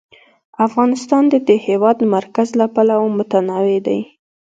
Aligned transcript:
افغانستان 0.67 1.23
د 1.29 1.35
د 1.47 1.49
هېواد 1.65 1.97
مرکز 2.15 2.49
له 2.59 2.65
پلوه 2.75 3.07
متنوع 3.17 3.77
دی. 3.87 3.99